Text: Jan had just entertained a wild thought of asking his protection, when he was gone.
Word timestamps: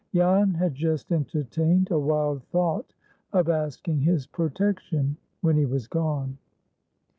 Jan 0.15 0.55
had 0.55 0.73
just 0.73 1.11
entertained 1.11 1.91
a 1.91 1.99
wild 1.99 2.41
thought 2.45 2.91
of 3.33 3.49
asking 3.49 3.99
his 3.99 4.25
protection, 4.25 5.15
when 5.41 5.57
he 5.57 5.65
was 5.67 5.85
gone. 5.85 6.39